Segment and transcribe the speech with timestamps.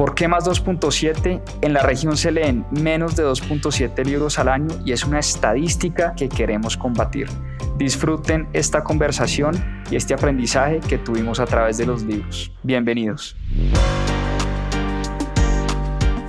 [0.00, 1.42] ¿Por qué más 2.7?
[1.60, 6.14] En la región se leen menos de 2.7 libros al año y es una estadística
[6.14, 7.28] que queremos combatir.
[7.76, 12.50] Disfruten esta conversación y este aprendizaje que tuvimos a través de los libros.
[12.62, 13.36] Bienvenidos.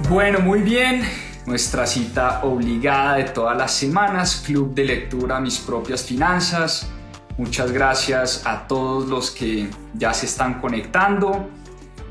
[0.09, 1.03] Bueno, muy bien.
[1.45, 6.91] Nuestra cita obligada de todas las semanas, Club de Lectura Mis Propias Finanzas.
[7.37, 11.60] Muchas gracias a todos los que ya se están conectando.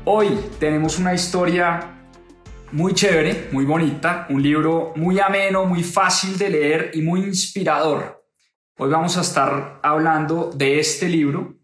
[0.03, 0.29] Hoy
[0.59, 2.09] tenemos una historia
[2.71, 8.25] muy chévere, muy bonita, un libro muy ameno, muy fácil de leer y muy inspirador.
[8.79, 11.55] Hoy vamos a estar hablando de este libro,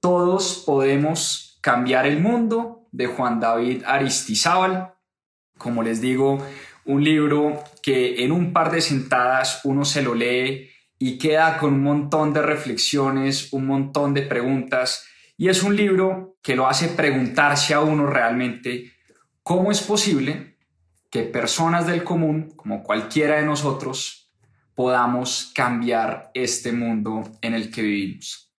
[0.00, 4.94] Todos podemos cambiar el mundo, de Juan David Aristizábal.
[5.56, 6.44] Como les digo,
[6.86, 11.74] un libro que en un par de sentadas uno se lo lee y queda con
[11.74, 15.06] un montón de reflexiones, un montón de preguntas.
[15.40, 18.92] Y es un libro que lo hace preguntarse a uno realmente
[19.42, 20.58] cómo es posible
[21.08, 24.30] que personas del común, como cualquiera de nosotros,
[24.74, 28.52] podamos cambiar este mundo en el que vivimos.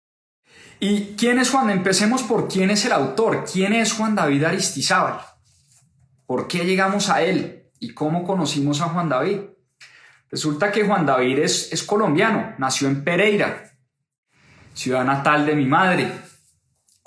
[0.79, 1.69] ¿Y quién es Juan?
[1.69, 3.45] Empecemos por quién es el autor.
[3.45, 5.21] ¿Quién es Juan David Aristizábal?
[6.25, 7.65] ¿Por qué llegamos a él?
[7.79, 9.41] ¿Y cómo conocimos a Juan David?
[10.31, 13.71] Resulta que Juan David es, es colombiano, nació en Pereira,
[14.73, 16.30] ciudad natal de mi madre,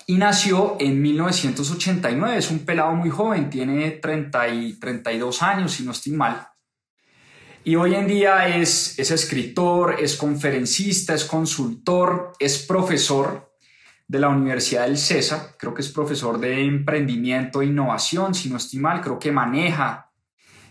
[0.08, 2.38] y nació en 1989.
[2.38, 6.48] Es un pelado muy joven, tiene 30 y 32 años, si no estoy mal.
[7.64, 13.54] Y hoy en día es, es escritor, es conferencista, es consultor, es profesor
[14.06, 18.58] de la Universidad del CESA, creo que es profesor de emprendimiento e innovación, si no
[18.58, 20.12] estoy mal, creo que maneja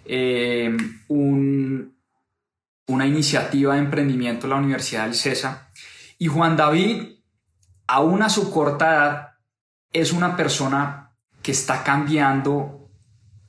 [0.05, 0.77] eh,
[1.09, 1.97] un,
[2.89, 5.71] una iniciativa de emprendimiento en la Universidad del CESA.
[6.19, 7.22] Y Juan David,
[7.93, 9.29] aún a su corta edad,
[9.93, 12.89] es una persona que está cambiando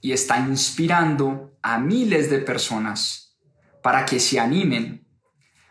[0.02, 3.38] y está inspirando a miles de personas
[3.82, 5.08] para que se animen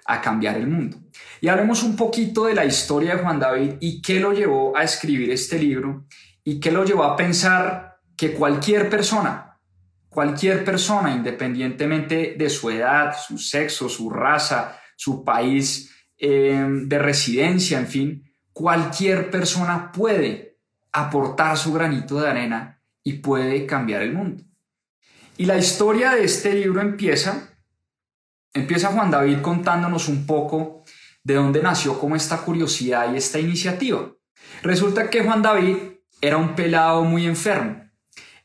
[0.06, 0.96] a cambiar el mundo.
[1.42, 4.84] Y hablemos un poquito de la historia de Juan David y qué lo llevó a
[4.84, 6.06] escribir este libro
[6.42, 9.58] y qué lo llevó a pensar que cualquier persona,
[10.08, 17.78] cualquier persona, independientemente de su edad, su sexo, su raza, su país eh, de residencia,
[17.78, 20.58] en fin, cualquier persona puede
[20.92, 24.44] aportar su granito de arena y puede cambiar el mundo.
[25.36, 27.52] Y la historia de este libro empieza
[28.54, 30.84] Empieza Juan David contándonos un poco
[31.24, 34.10] de dónde nació como esta curiosidad y esta iniciativa.
[34.62, 35.76] Resulta que Juan David
[36.20, 37.82] era un pelado muy enfermo.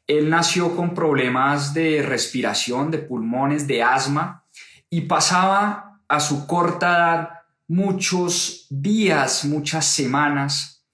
[0.06, 4.46] Él nació con problemas de respiración, de pulmones, de asma
[4.90, 7.30] y pasaba a su corta edad
[7.68, 10.86] muchos días, muchas semanas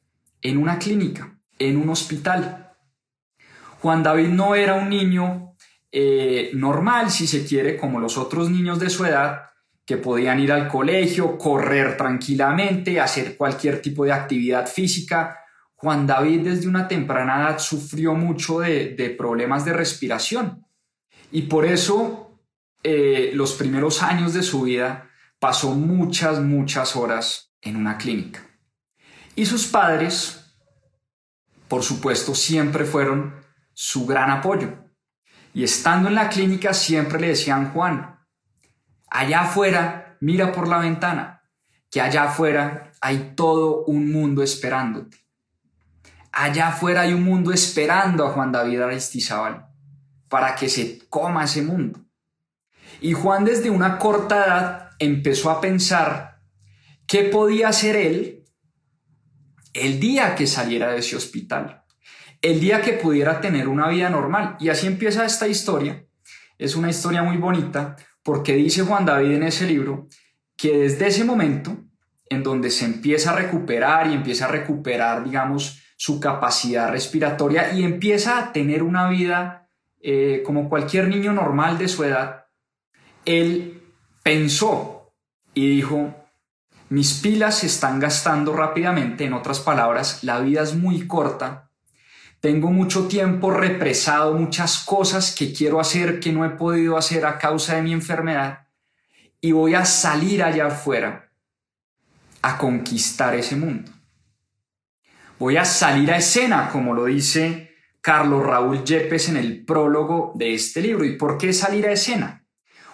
[0.42, 2.72] en una clínica, en un hospital.
[3.82, 5.56] Juan David no era un niño
[5.92, 9.42] eh, normal, si se quiere, como los otros niños de su edad,
[9.86, 15.40] que podían ir al colegio, correr tranquilamente, hacer cualquier tipo de actividad física.
[15.76, 20.66] Juan David desde una temprana edad sufrió mucho de, problemas de respiración
[21.32, 22.40] y por eso
[22.84, 25.10] eh, los primeros años de su vida
[25.44, 28.40] pasó muchas, muchas horas en una clínica.
[29.36, 30.56] Y sus padres,
[31.68, 33.36] por supuesto, siempre fueron
[33.74, 34.70] su gran apoyo.
[35.54, 38.22] Y estando en la clínica siempre le decían, Juan,
[39.10, 41.44] allá afuera, mira por la ventana,
[41.92, 45.18] que allá afuera hay todo un mundo esperándote.
[46.32, 49.68] Allá afuera hay un mundo esperando a Juan David Aristizábal
[50.30, 52.00] para que se coma ese mundo.
[53.02, 56.40] Y Juan desde una corta edad empezó a pensar
[57.08, 58.46] qué podía hacer él
[59.74, 61.84] el día que saliera de ese hospital
[62.44, 64.58] el día que pudiera tener una vida normal.
[64.60, 66.06] Y así empieza esta historia.
[66.60, 70.08] Es una historia muy bonita porque dice Juan David en ese libro
[70.56, 71.76] que desde ese momento
[72.30, 77.84] en donde se empieza a recuperar y empieza a recuperar, digamos, su capacidad respiratoria y
[77.84, 79.70] empieza a tener una vida
[80.02, 82.48] eh, como cualquier niño normal de su edad,
[83.24, 83.83] él
[84.24, 85.14] pensó
[85.54, 86.16] y dijo,
[86.90, 91.70] mis pilas se están gastando rápidamente, en otras palabras, la vida es muy corta
[92.44, 97.38] tengo mucho tiempo represado, muchas cosas que quiero hacer que no he podido hacer a
[97.38, 98.68] causa de mi enfermedad
[99.40, 101.32] y voy a salir allá afuera
[102.42, 103.90] a conquistar ese mundo.
[105.40, 110.54] Voy a salir a escena, como lo dice Carlos Raúl Yepes en el prólogo de
[110.54, 111.06] este libro.
[111.06, 112.43] ¿Y por qué salir a escena?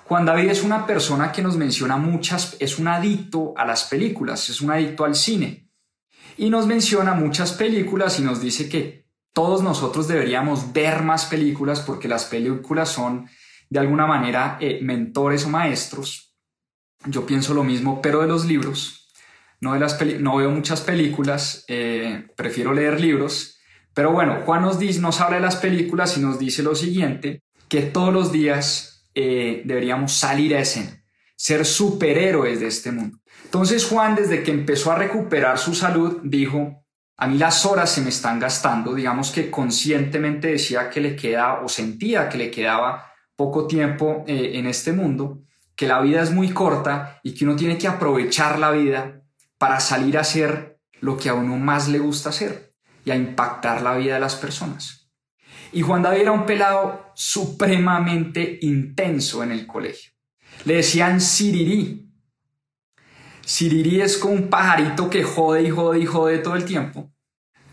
[0.10, 4.50] Juan David es una persona que nos menciona muchas, es un adicto a las películas,
[4.50, 5.70] es un adicto al cine.
[6.36, 11.82] Y nos menciona muchas películas y nos dice que todos nosotros deberíamos ver más películas
[11.82, 13.30] porque las películas son
[13.70, 16.36] de alguna manera eh, mentores o maestros.
[17.06, 19.12] Yo pienso lo mismo, pero de los libros
[19.62, 23.60] no, no veo muchas películas, eh, prefiero leer libros.
[23.94, 27.44] Pero bueno, Juan nos, dice, nos habla de las películas y nos dice lo siguiente,
[27.68, 31.04] que todos los días eh, deberíamos salir a escena,
[31.36, 33.18] ser superhéroes de este mundo.
[33.44, 36.86] Entonces Juan, desde que empezó a recuperar su salud, dijo,
[37.18, 41.60] a mí las horas se me están gastando, digamos que conscientemente decía que le queda
[41.62, 45.42] o sentía que le quedaba poco tiempo eh, en este mundo,
[45.76, 49.22] que la vida es muy corta y que uno tiene que aprovechar la vida
[49.58, 52.74] para salir a hacer lo que a uno más le gusta hacer
[53.04, 54.99] y a impactar la vida de las personas.
[55.72, 60.12] Y Juan David era un pelado supremamente intenso en el colegio.
[60.66, 62.10] Le decían Sirirí.
[63.46, 67.12] Sirirí es como un pajarito que jode y jode y jode todo el tiempo,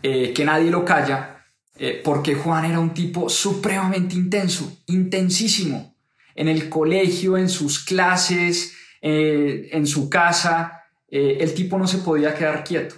[0.01, 1.45] eh, que nadie lo calla,
[1.77, 5.95] eh, porque Juan era un tipo supremamente intenso, intensísimo,
[6.33, 12.35] en el colegio, en sus clases, eh, en su casa, el tipo no se podía
[12.35, 12.95] quedar quieto.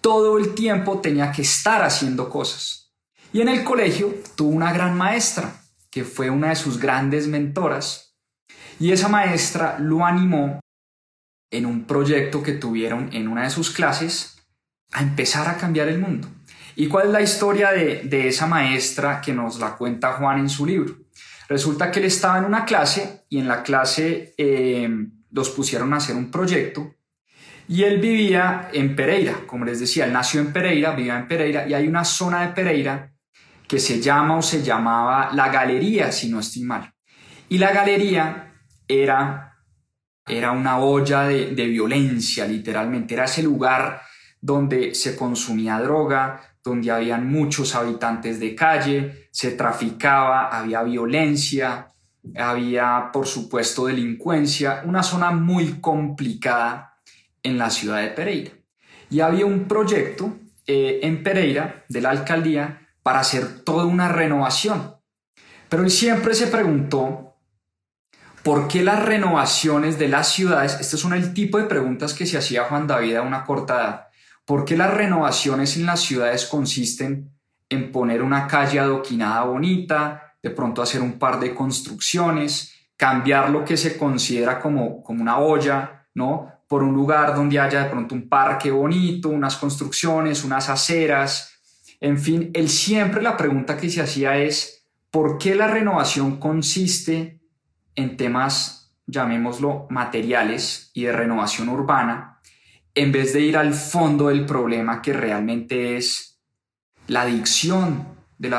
[0.00, 2.87] Todo el tiempo tenía que estar haciendo cosas.
[3.32, 5.60] Y en el colegio tuvo una gran maestra,
[5.90, 8.16] que fue una de sus grandes mentoras,
[8.80, 10.60] y esa maestra lo animó
[11.50, 14.38] en un proyecto que tuvieron en una de sus clases
[14.92, 16.28] a empezar a cambiar el mundo.
[16.76, 20.64] ¿Y cuál es la historia de, esa maestra que nos la cuenta Juan en su
[20.64, 20.94] libro?
[21.48, 24.88] Resulta que él estaba en una clase y en la clase eh,
[25.32, 26.94] los pusieron a hacer un proyecto
[27.66, 31.68] y él vivía en Pereira, como les decía, él nació en Pereira, vivía en Pereira,
[31.68, 33.12] y hay una zona de Pereira
[33.68, 36.90] que se llama o se llamaba la Galería, si no estoy mal.
[37.50, 38.54] Y la Galería
[38.88, 39.58] era,
[40.26, 44.00] era una olla de, violencia, literalmente, era ese lugar
[44.40, 51.88] donde se consumía droga, donde habían muchos habitantes de calle, se traficaba, había violencia,
[52.36, 56.94] había, por supuesto, delincuencia, una zona muy complicada
[57.42, 58.52] en la ciudad de Pereira.
[59.10, 64.96] Y había un proyecto eh, en Pereira de la alcaldía para hacer toda una renovación.
[65.70, 67.36] Pero él siempre se preguntó
[68.42, 72.36] por qué las renovaciones de las ciudades, estas son el tipo de preguntas que se
[72.36, 74.08] hacía Juan David a una corta edad,
[74.44, 77.30] por qué las renovaciones en las ciudades consisten
[77.70, 83.64] en poner una calle adoquinada bonita, de pronto hacer un par de construcciones, cambiar lo
[83.64, 86.52] que se considera como, como una olla, ¿no?
[86.68, 91.57] por un lugar donde haya de pronto un parque bonito, unas construcciones, unas aceras,
[92.00, 97.40] en fin, él siempre la pregunta que se hacía es, ¿por qué la renovación consiste
[97.94, 102.40] en temas, llamémoslo, materiales y de renovación urbana,
[102.94, 106.40] en vez de ir al fondo del problema que realmente es
[107.08, 108.06] la adicción
[108.38, 108.50] de,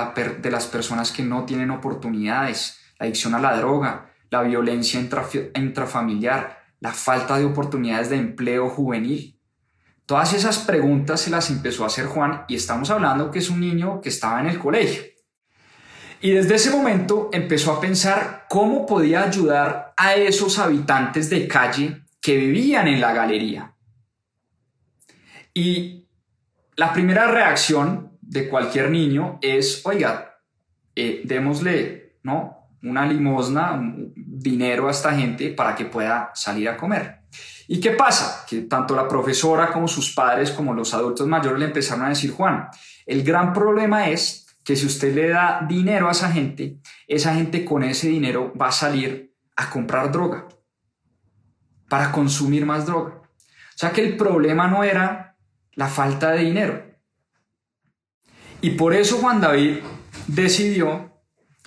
[0.41, 4.99] de las personas que no tienen oportunidades, la adicción a la droga, la violencia
[5.55, 9.38] intrafamiliar, la falta de oportunidades de empleo juvenil.
[10.09, 13.59] Todas esas preguntas se las empezó a hacer Juan y estamos hablando que es un
[13.59, 15.03] niño que estaba en el colegio.
[16.19, 22.05] Y desde ese momento empezó a pensar cómo podía ayudar a esos habitantes de calle
[22.19, 23.75] que vivían en la galería.
[25.53, 26.07] Y
[26.75, 30.39] la primera reacción de cualquier niño es, oiga,
[30.95, 32.71] eh, démosle, ¿no?
[32.81, 33.79] una limosna,
[34.15, 37.18] dinero a esta gente para que pueda salir a comer.
[37.67, 38.45] ¿Y qué pasa?
[38.47, 42.31] Que tanto la profesora como sus padres como los adultos mayores le empezaron a decir,
[42.31, 42.67] Juan,
[43.05, 47.65] el gran problema es que si usted le da dinero a esa gente, esa gente
[47.65, 50.47] con ese dinero va a salir a comprar droga,
[51.87, 53.15] para consumir más droga.
[53.15, 55.37] O sea que el problema no era
[55.73, 56.83] la falta de dinero.
[58.61, 59.79] Y por eso Juan David
[60.27, 61.09] decidió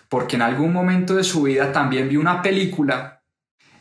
[0.08, 3.21] porque en algún momento de su vida también vi una película,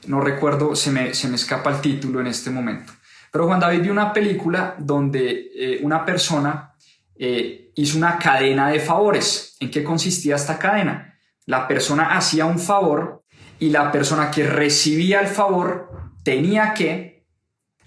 [0.07, 2.93] no recuerdo, se me, se me escapa el título en este momento,
[3.31, 6.73] pero Juan David vio una película donde eh, una persona
[7.15, 9.55] eh, hizo una cadena de favores.
[9.59, 11.19] ¿En qué consistía esta cadena?
[11.45, 13.23] La persona hacía un favor
[13.59, 15.91] y la persona que recibía el favor
[16.23, 17.27] tenía que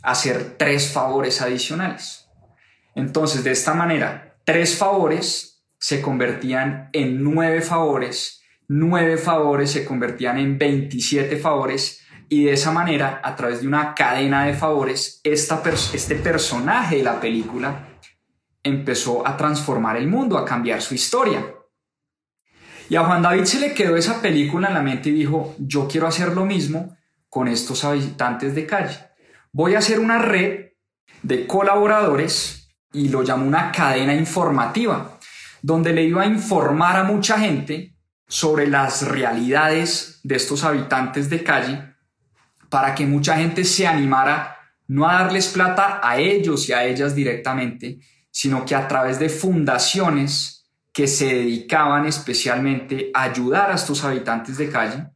[0.03, 2.29] hacer tres favores adicionales.
[2.95, 10.39] Entonces, de esta manera, tres favores se convertían en nueve favores, nueve favores se convertían
[10.39, 15.63] en 27 favores y de esa manera, a través de una cadena de favores, esta
[15.93, 17.89] este personaje de la película
[18.63, 21.45] empezó a transformar el mundo, a cambiar su historia.
[22.89, 25.87] Y a Juan David se le quedó esa película en la mente y dijo, yo
[25.87, 26.97] quiero hacer lo mismo
[27.29, 28.99] con estos habitantes de calle.
[29.53, 30.73] Voy a hacer una red
[31.23, 35.19] de colaboradores y lo llamó una cadena informativa,
[35.63, 37.97] donde le iba a informar a mucha gente
[38.29, 41.94] sobre las realidades de estos habitantes de calle
[42.75, 47.15] para que mucha gente se animara no a darles plata a ellos y a ellas
[47.15, 48.01] directamente,
[48.33, 54.59] sino que a través de fundaciones que se dedicaban especialmente a ayudar a estos habitantes
[54.59, 55.07] de calle,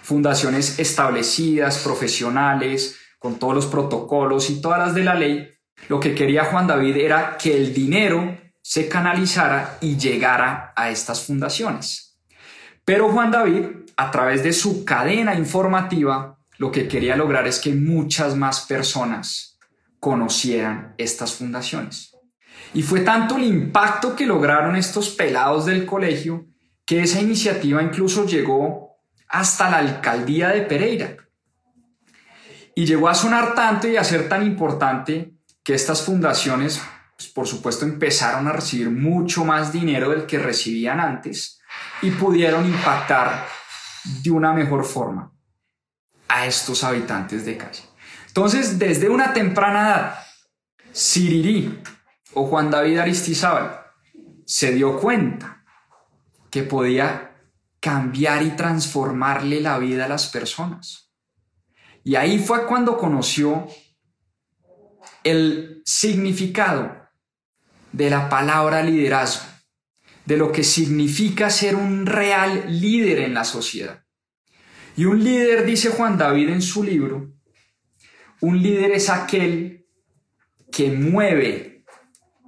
[0.00, 5.48] fundaciones establecidas, profesionales, con todos los protocolos y todas las de la ley,
[5.88, 11.26] lo que quería Juan David era que el dinero se canalizara y llegara a estas
[11.26, 12.16] fundaciones.
[12.84, 13.64] Pero Juan David,
[13.96, 19.58] a través de su cadena informativa, lo que quería lograr es que muchas más personas
[20.00, 22.16] conocieran estas fundaciones.
[22.74, 26.46] Y fue tanto el impacto que lograron estos pelados del colegio
[26.84, 28.96] que esa iniciativa incluso llegó
[29.28, 31.16] hasta la alcaldía de Pereira.
[32.74, 36.80] Y llegó a sonar tanto y a ser tan importante que estas fundaciones,
[37.16, 41.60] pues, por supuesto, empezaron a recibir mucho más dinero del que recibían antes
[42.02, 43.46] y pudieron impactar
[44.22, 45.32] de una mejor forma
[46.28, 47.82] a estos habitantes de calle.
[48.26, 50.18] Entonces, desde una temprana edad,
[50.92, 51.82] Sirirí,
[52.34, 53.80] o Juan David Aristizábal
[54.44, 55.64] se dio cuenta
[56.50, 57.36] que podía
[57.80, 61.12] cambiar y transformarle la vida a las personas.
[62.04, 63.66] Y ahí fue cuando conoció
[65.24, 66.96] el significado
[67.92, 69.46] de la palabra liderazgo,
[70.24, 74.04] de lo que significa ser un real líder en la sociedad.
[74.98, 77.32] Y un líder, dice Juan David en su libro,
[78.40, 79.86] un líder es aquel
[80.72, 81.84] que mueve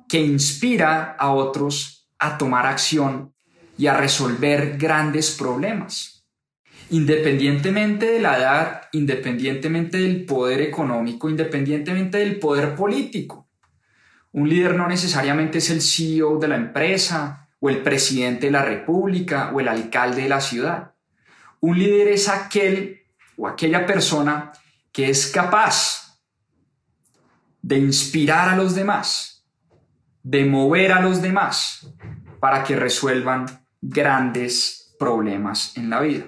[0.08, 3.32] que inspira a otros a tomar acción
[3.78, 6.26] y a resolver grandes problemas.
[6.90, 13.48] Independientemente de la edad, independientemente del poder económico, independientemente del poder político.
[14.32, 18.64] Un líder no necesariamente es el CEO de la empresa o el presidente de la
[18.64, 20.94] república o el alcalde de la ciudad.
[21.60, 23.02] Un líder es aquel
[23.36, 24.52] o aquella persona
[24.92, 26.18] que es capaz
[27.62, 29.30] de inspirar a los demás
[30.22, 31.86] de mover a los demás
[32.40, 33.46] para que resuelvan
[33.80, 36.26] grandes problemas en la vida.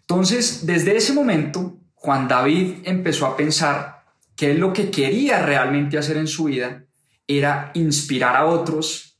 [0.00, 4.04] Entonces, desde ese momento, Juan David empezó a pensar
[4.36, 6.84] que lo que quería realmente hacer en su vida
[7.26, 9.18] era inspirar a otros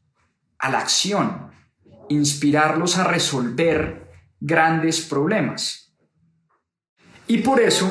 [0.59, 1.51] a la acción,
[2.09, 4.10] inspirarlos a resolver
[4.41, 5.95] grandes problemas.
[7.27, 7.89] Y por eso,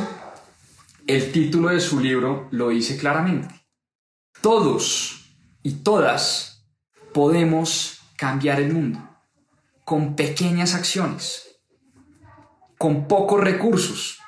[1.08, 3.56] el título de su libro lo dice claramente.
[4.42, 6.68] Todos y todas
[7.14, 9.10] podemos cambiar el mundo
[9.86, 11.62] con pequeñas acciones,
[12.78, 14.20] con pocos recursos.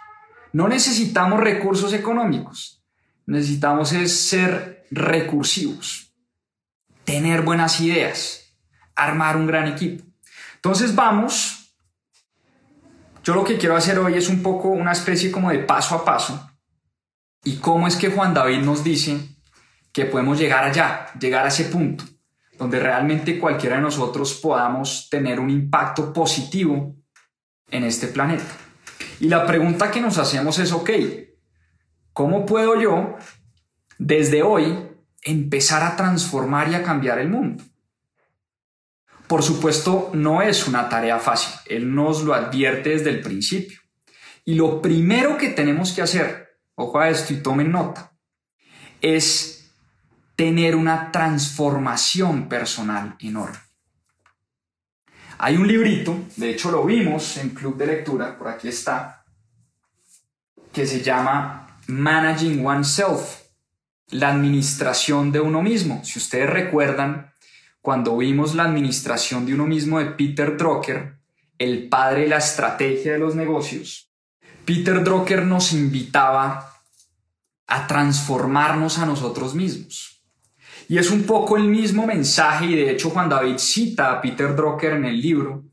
[0.53, 2.83] No necesitamos recursos económicos,
[3.27, 6.15] necesitamos ser recursivos,
[7.03, 8.55] tener buenas ideas,
[8.95, 10.03] armar un gran equipo.
[10.55, 11.60] Entonces vamos,
[13.23, 16.05] yo lo que quiero hacer hoy es un poco una especie como de paso a
[16.05, 16.49] paso
[17.43, 19.19] y cómo es que Juan David nos dice
[19.91, 22.03] que podemos llegar allá, llegar a ese punto,
[22.57, 26.95] donde realmente cualquiera de nosotros podamos tener un impacto positivo
[27.69, 28.45] en este planeta.
[29.19, 30.89] Y la pregunta que nos hacemos es, ok,
[32.13, 33.15] ¿cómo puedo yo
[33.97, 34.87] desde hoy
[35.23, 37.63] empezar a transformar y a cambiar el mundo?
[39.31, 43.79] Por supuesto, no es una tarea fácil, Él nos lo advierte desde el principio.
[44.43, 48.11] Y lo primero que tenemos que hacer, ojo a esto y tomen nota,
[48.99, 49.71] es
[50.35, 53.57] tener una transformación personal enorme.
[55.37, 59.23] Hay un librito, de hecho lo vimos en Club de Lectura, por aquí está,
[60.73, 63.43] que se llama Managing Oneself,
[64.09, 66.03] la administración de uno mismo.
[66.03, 67.30] Si ustedes recuerdan,
[67.81, 71.17] cuando vimos la administración de uno mismo de Peter Drucker,
[71.57, 74.11] el padre de la estrategia de los negocios,
[74.65, 76.71] Peter Drucker nos invitaba
[77.67, 80.21] a transformarnos a nosotros mismos.
[80.87, 84.55] Y es un poco el mismo mensaje, y de hecho Juan David cita a Peter
[84.55, 85.63] Drucker en el libro.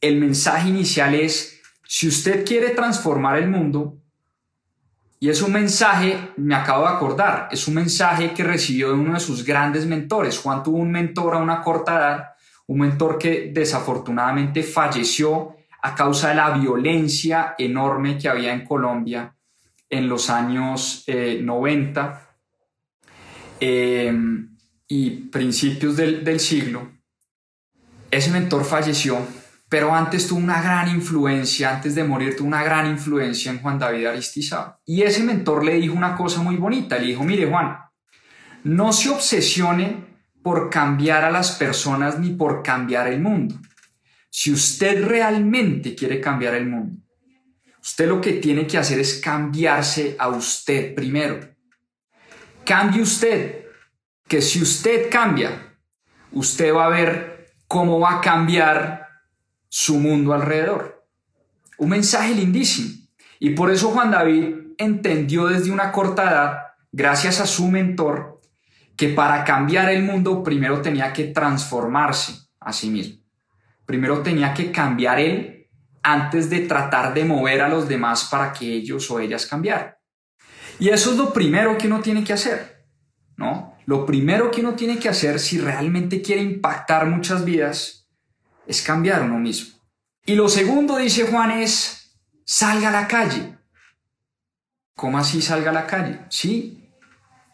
[0.00, 4.01] El mensaje inicial es, si usted quiere transformar el mundo,
[5.22, 9.14] y es un mensaje, me acabo de acordar, es un mensaje que recibió de uno
[9.14, 10.36] de sus grandes mentores.
[10.36, 12.30] Juan tuvo un mentor a una corta edad,
[12.66, 19.32] un mentor que desafortunadamente falleció a causa de la violencia enorme que había en Colombia
[19.88, 22.30] en los años 90
[23.60, 24.56] eh, em,
[24.88, 26.90] y principios del, del siglo.
[28.10, 29.18] Ese mentor falleció,
[29.72, 33.78] pero antes tuvo una gran influencia, antes de morir tuvo una gran influencia en Juan
[33.78, 34.74] David Aristizábal.
[34.84, 37.78] Y ese mentor le dijo una cosa muy bonita, le dijo, mire Juan,
[38.64, 40.04] no se obsesione
[40.42, 43.54] por cambiar a las personas ni por cambiar el mundo.
[44.28, 47.02] Si usted realmente quiere cambiar el mundo,
[47.80, 51.40] usted lo que tiene que hacer es cambiarse a usted primero.
[52.66, 53.64] Cambie usted,
[54.28, 55.78] que si usted cambia,
[56.32, 59.01] usted va a ver cómo va a cambiar
[59.74, 61.06] su mundo alrededor.
[61.78, 63.08] Un mensaje lindísimo.
[63.38, 66.58] Y por eso Juan David entendió desde una corta edad,
[66.92, 68.42] gracias a su mentor,
[68.96, 73.24] que para cambiar el mundo primero tenía que transformarse a sí mismo.
[73.86, 75.70] Primero tenía que cambiar él
[76.02, 79.94] antes de tratar de mover a los demás para que ellos o ellas cambiaran.
[80.78, 82.84] Y eso es lo primero que uno tiene que hacer,
[83.38, 83.74] ¿no?
[83.86, 88.01] Lo primero que uno tiene que hacer si realmente quiere impactar muchas vidas
[88.66, 89.78] es cambiar uno mismo.
[90.24, 93.58] Y lo segundo, dice Juan, es salga a la calle.
[94.94, 96.20] ¿Cómo así salga a la calle?
[96.28, 96.88] Sí,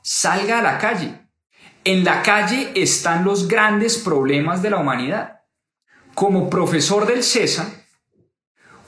[0.02, 1.28] salga a la calle.
[1.84, 5.42] En la calle están los grandes problemas de la humanidad.
[6.14, 7.70] Como profesor del CESA,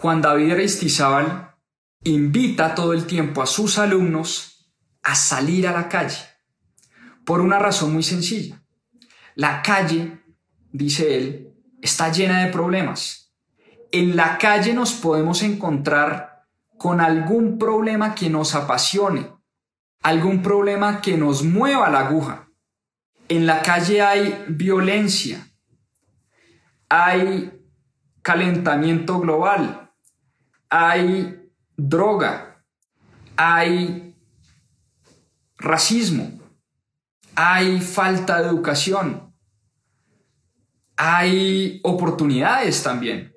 [0.00, 1.54] Juan David Aristizábal
[2.02, 4.72] invita todo el tiempo a sus alumnos
[5.02, 6.18] a salir a la calle,
[7.24, 8.62] por una razón muy sencilla.
[9.34, 10.22] La calle,
[10.72, 11.49] dice él,
[11.82, 13.32] está llena de problemas.
[13.92, 16.46] En la calle nos podemos encontrar
[16.78, 19.30] con algún problema que nos apasione,
[20.02, 22.48] algún problema que nos mueva la aguja,
[23.28, 25.46] en la calle hay violencia,
[26.88, 27.52] hay
[28.22, 29.92] calentamiento global,
[30.68, 32.64] hay droga,
[33.36, 34.16] hay
[35.58, 36.40] racismo,
[37.36, 39.29] hay falta de educación,
[41.02, 43.34] hay oportunidades también,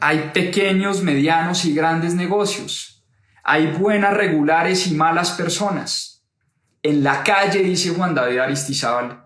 [0.00, 3.06] hay pequeños, medianos y grandes negocios,
[3.44, 6.26] hay buenas, regulares y malas personas.
[6.82, 9.24] En la calle, dice Juan David Aristizábal,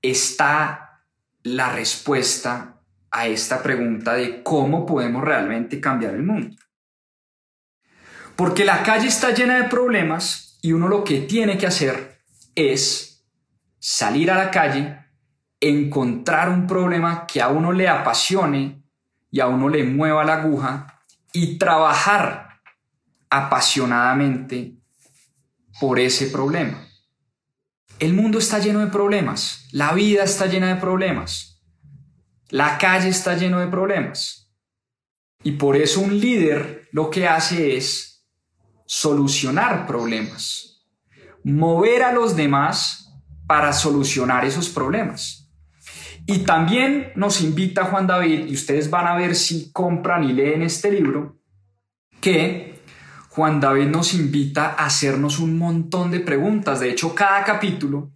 [0.00, 1.02] está
[1.42, 6.56] la respuesta a esta pregunta de cómo podemos realmente cambiar el mundo.
[8.34, 12.22] Porque la calle está llena de problemas y uno lo que tiene que hacer
[12.54, 13.26] es
[13.78, 15.03] salir a la calle,
[15.68, 18.82] encontrar un problema que a uno le apasione
[19.30, 21.00] y a uno le mueva la aguja
[21.32, 22.60] y trabajar
[23.30, 24.76] apasionadamente
[25.80, 26.86] por ese problema.
[27.98, 31.62] El mundo está lleno de problemas, la vida está llena de problemas,
[32.50, 34.52] la calle está lleno de problemas.
[35.42, 38.26] Y por eso un líder lo que hace es
[38.86, 40.84] solucionar problemas,
[41.42, 43.12] mover a los demás
[43.46, 45.43] para solucionar esos problemas.
[46.26, 50.62] Y también nos invita Juan David, y ustedes van a ver si compran y leen
[50.62, 51.38] este libro,
[52.20, 52.80] que
[53.30, 56.80] Juan David nos invita a hacernos un montón de preguntas.
[56.80, 58.12] De hecho, cada capítulo,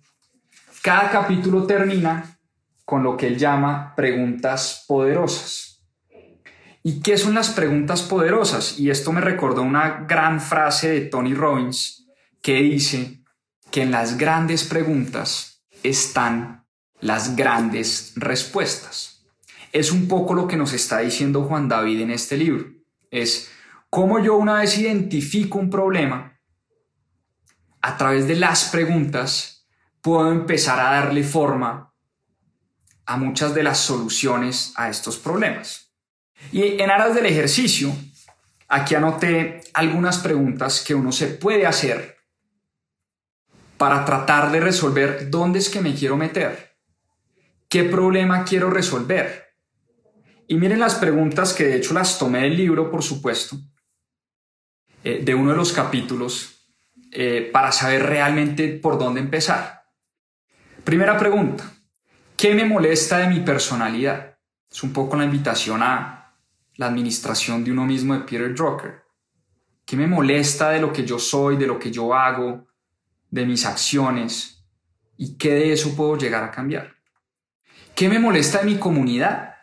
[0.80, 2.38] cada capítulo termina
[2.84, 5.82] con lo que él llama preguntas poderosas.
[6.82, 8.78] ¿Y qué son las preguntas poderosas?
[8.78, 12.06] Y esto me recordó una gran frase de Tony Robbins
[12.40, 13.20] que dice
[13.70, 16.64] que en las grandes preguntas están
[17.00, 19.24] las grandes respuestas.
[19.72, 22.66] Es un poco lo que nos está diciendo Juan David en este libro.
[23.10, 23.50] Es
[23.90, 26.38] cómo yo una vez identifico un problema,
[27.80, 29.66] a través de las preguntas,
[30.00, 31.94] puedo empezar a darle forma
[33.06, 35.92] a muchas de las soluciones a estos problemas.
[36.52, 37.94] Y en aras del ejercicio,
[38.68, 42.18] aquí anoté algunas preguntas que uno se puede hacer
[43.76, 46.67] para tratar de resolver dónde es que me quiero meter,
[47.68, 49.48] qué problema quiero resolver.
[50.46, 53.58] Y miren las preguntas que de hecho las tomé del libro, por supuesto,
[55.04, 56.58] eh, de uno de los capítulos
[57.12, 59.84] eh, para saber realmente por dónde empezar.
[60.84, 61.70] Primera pregunta,
[62.36, 64.38] ¿qué me molesta de mi personalidad?
[64.70, 66.34] Es un poco la invitación a
[66.76, 69.02] la administración de uno mismo de Peter Drucker.
[69.84, 72.66] ¿Qué me molesta de lo que yo soy, de lo que yo hago,
[73.30, 74.66] de mis acciones?
[75.16, 76.97] ¿Y qué de eso puedo llegar a cambiar?
[77.98, 79.56] ¿Qué me molesta de mi comunidad?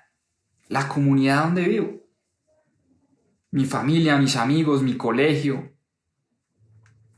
[0.68, 2.06] La comunidad donde vivo
[3.52, 5.72] mi familia, mis amigos, mi colegio,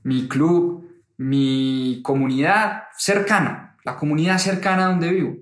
[0.03, 5.35] mi club, mi comunidad cercana, la comunidad cercana donde vivo.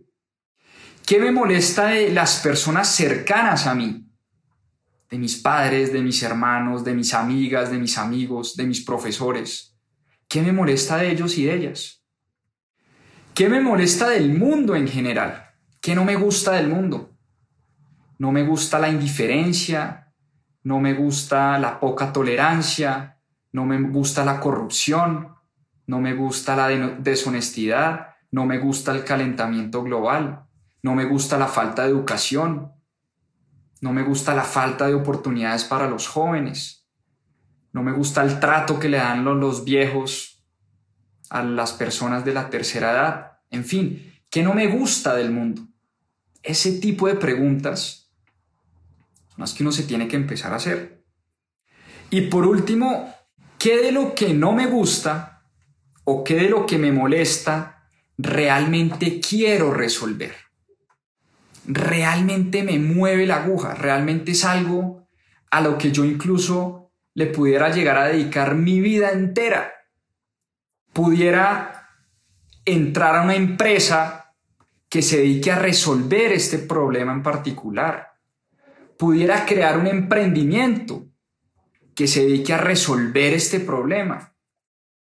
[1.05, 4.09] ¿Qué me molesta de las personas cercanas a mí?
[5.09, 9.77] de mis padres, de mis hermanos, de mis amigas, de mis amigos, de mis profesores?
[10.29, 12.05] ¿Qué me molesta de ellos y de ellas?
[13.33, 15.44] ¿Qué me molesta del mundo en general?
[15.85, 17.11] ¿Qué no me gusta del mundo?
[18.17, 20.11] No me gusta la indiferencia,
[20.63, 23.19] no me gusta la poca tolerancia,
[23.51, 25.35] no me gusta la corrupción,
[25.85, 30.47] no me gusta la deshonestidad, no me gusta el calentamiento global,
[30.81, 32.71] no me gusta la falta de educación,
[33.79, 36.87] no me gusta la falta de oportunidades para los jóvenes.
[37.73, 40.43] No me gusta el trato que le dan los, viejos
[41.29, 43.31] a las personas de la tercera edad.
[43.51, 45.67] En fin, ¿qué no me gusta del mundo?
[46.45, 48.11] Ese tipo de preguntas
[49.29, 51.03] son las que uno se tiene que empezar a hacer.
[52.09, 53.13] Y por último,
[53.57, 55.43] ¿qué de lo que no me gusta
[56.03, 60.45] o qué de lo que me molesta realmente quiero resolver?
[61.67, 65.07] realmente me mueve la aguja, realmente es algo
[65.51, 69.73] a lo que yo incluso le pudiera llegar a dedicar mi vida entera.
[70.93, 71.89] Pudiera
[72.65, 74.24] entrar a una empresa
[74.95, 78.13] que se dedique a resolver este problema en particular.
[78.97, 81.03] Pudiera crear un emprendimiento
[81.93, 84.33] que se dedique a resolver este problema.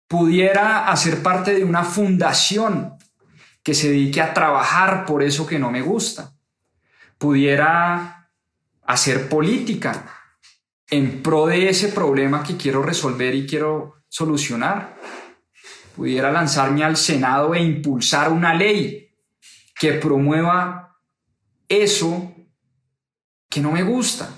[0.07, 2.93] Pudiera hacer parte de una fundación
[3.61, 6.33] que se dedique a trabajar por eso que no me gusta
[7.17, 8.29] pudiera
[8.85, 10.05] hacer política
[10.89, 14.97] en pro de ese problema que quiero resolver y quiero solucionar.
[15.93, 19.02] Pudiera lanzarme al Senado e impulsar una ley
[19.83, 20.95] que promueva
[21.67, 22.33] eso
[23.49, 24.29] que no me gusta.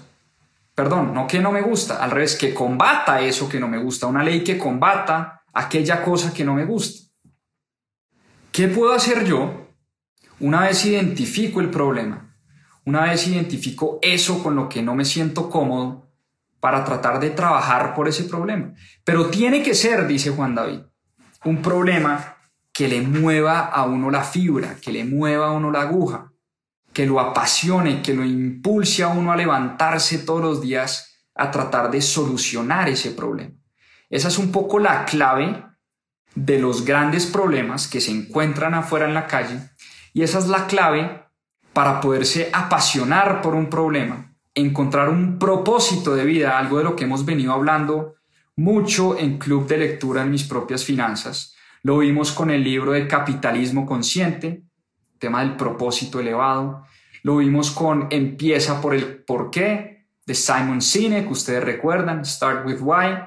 [0.74, 4.08] Perdón, no que no me gusta, al revés, que combata eso que no me gusta,
[4.08, 7.12] una ley que combata aquella cosa que no me gusta.
[8.52, 9.68] ¿Qué puedo hacer yo
[10.40, 12.36] una vez identifico el problema?
[12.84, 16.10] Una vez identifico eso con lo que no me siento cómodo
[16.60, 18.74] para tratar de trabajar por ese problema.
[19.04, 20.80] Pero tiene que ser, dice Juan David,
[21.44, 22.35] un problema
[22.76, 26.34] que le mueva a uno la fibra, que le mueva a uno la aguja,
[26.92, 31.90] que lo apasione, que lo impulse a uno a levantarse todos los días a tratar
[31.90, 33.56] de solucionar ese problema.
[34.10, 35.64] Esa es un poco la clave
[36.36, 39.58] de los grandes problemas que se encuentran afuera en la calle
[40.12, 41.24] y esa es la clave
[41.72, 47.06] para poderse apasionar por un problema, encontrar un propósito de vida, algo de lo que
[47.06, 48.16] hemos venido hablando
[48.58, 51.55] mucho en Club de Lectura en mis propias finanzas.
[51.86, 54.64] Lo vimos con el libro de Capitalismo Consciente,
[55.20, 56.84] tema del propósito elevado.
[57.22, 62.80] Lo vimos con Empieza por el por qué de Simon Sinek, ustedes recuerdan, Start with
[62.82, 63.20] Why.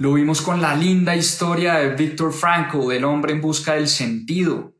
[0.00, 4.74] Lo vimos con la linda historia de Viktor Frankl, del hombre en busca del sentido,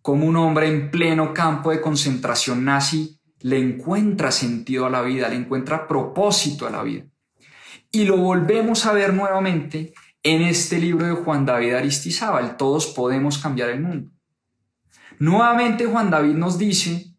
[0.00, 5.28] como un hombre en pleno campo de concentración nazi le encuentra sentido a la vida,
[5.28, 7.04] le encuentra propósito a la vida.
[7.92, 9.92] Y lo volvemos a ver nuevamente
[10.26, 14.10] en este libro de Juan David Aristizábal, Todos podemos cambiar el mundo.
[15.18, 17.14] Nuevamente Juan David nos dice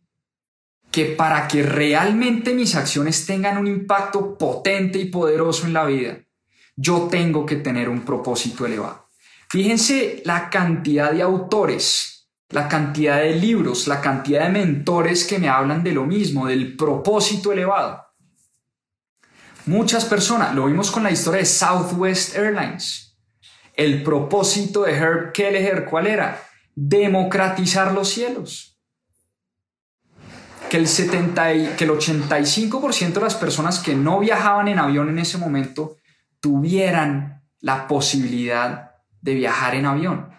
[0.91, 6.19] que para que realmente mis acciones tengan un impacto potente y poderoso en la vida,
[6.75, 9.09] yo tengo que tener un propósito elevado.
[9.49, 12.17] Fíjense la cantidad de autores
[12.49, 16.77] la cantidad de libros, la cantidad de mentores que me hablan de lo mismo, del
[16.77, 18.06] propósito elevado.
[19.67, 23.17] Muchas personas, lo vimos con la historia de Southwest Airlines.
[23.73, 26.41] El propósito de Herb Kelleher, ¿cuál era?
[26.73, 28.79] Democratizar los cielos.
[30.69, 35.19] Que el, 70 que el 85% de las personas que no viajaban en avión en
[35.19, 35.97] ese momento
[36.39, 40.29] tuvieran la posibilidad de viajar en avión.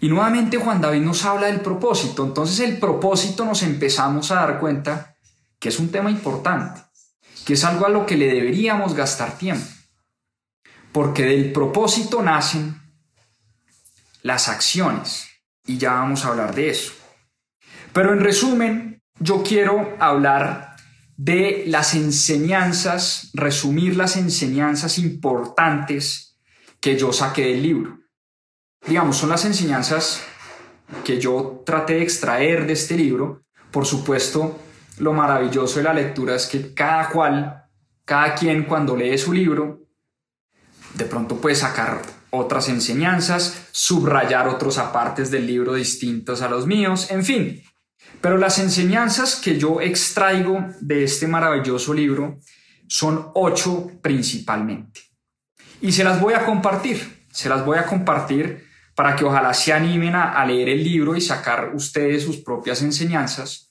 [0.00, 2.24] Y nuevamente Juan David nos habla del propósito.
[2.24, 5.16] Entonces el propósito nos empezamos a dar cuenta
[5.58, 6.82] que es un tema importante,
[7.44, 9.66] que es algo a lo que le deberíamos gastar tiempo.
[10.92, 12.80] Porque del propósito nacen
[14.22, 15.28] las acciones.
[15.66, 16.92] Y ya vamos a hablar de eso.
[17.92, 20.76] Pero en resumen, yo quiero hablar
[21.16, 26.38] de las enseñanzas, resumir las enseñanzas importantes
[26.80, 27.98] que yo saqué del libro
[28.86, 30.22] digamos, son las enseñanzas
[31.04, 33.42] que yo traté de extraer de este libro.
[33.70, 34.58] Por supuesto,
[34.98, 37.64] lo maravilloso de la lectura es que cada cual,
[38.04, 39.80] cada quien cuando lee su libro,
[40.94, 47.10] de pronto puede sacar otras enseñanzas, subrayar otros apartes del libro distintos a los míos,
[47.10, 47.62] en fin.
[48.20, 52.38] Pero las enseñanzas que yo extraigo de este maravilloso libro
[52.88, 55.00] son ocho principalmente.
[55.80, 57.26] Y se las voy a compartir.
[57.30, 61.20] Se las voy a compartir para que ojalá se animen a, leer el libro y
[61.20, 63.67] sacar ustedes sus propias enseñanzas.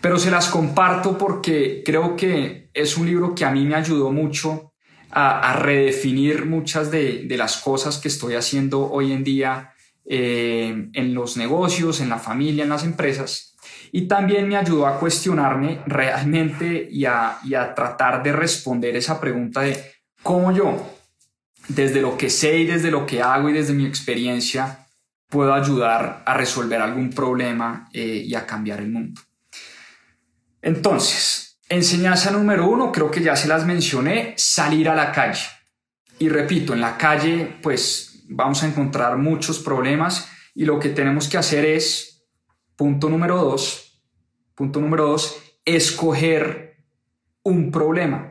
[0.00, 4.10] Pero se las comparto porque creo que es un libro que a mí me ayudó
[4.10, 4.72] mucho
[5.12, 9.74] a, redefinir muchas de, las cosas que estoy haciendo hoy en día
[10.04, 13.54] eh, en los negocios, en la familia, en las empresas.
[13.92, 17.38] Y también me ayudó a cuestionarme realmente y a,
[17.76, 19.76] tratar de responder esa pregunta de
[20.22, 20.90] cómo yo,
[21.68, 24.86] desde lo que sé y desde lo que hago y desde mi experiencia,
[25.28, 29.20] puedo ayudar a resolver algún problema eh, y a cambiar el mundo.
[30.62, 35.42] Entonces, enseñanza número uno, creo que ya se las mencioné, salir a la calle.
[36.18, 41.28] Y repito, en la calle pues vamos a encontrar muchos problemas y lo que tenemos
[41.28, 42.24] que hacer es,
[42.76, 44.00] punto número dos,
[44.54, 46.76] punto número dos, escoger
[47.42, 48.28] un problema.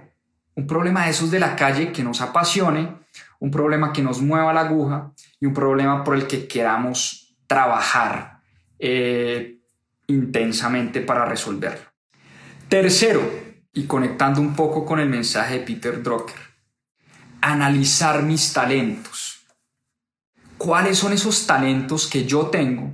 [0.55, 2.95] Un problema de esos de la calle que nos apasione,
[3.39, 8.39] un problema que nos mueva la aguja y un problema por el que queramos trabajar
[8.79, 9.59] eh,
[10.07, 11.90] intensamente para resolverlo.
[12.71, 13.29] Tercero,
[13.73, 16.39] y conectando un poco con el mensaje de Peter Drucker,
[17.41, 19.45] analizar mis talentos.
[20.57, 22.93] ¿Cuáles son esos talentos que yo tengo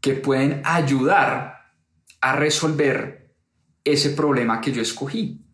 [0.00, 1.70] que pueden ayudar
[2.20, 3.36] a resolver
[3.84, 5.46] ese problema que yo escogí?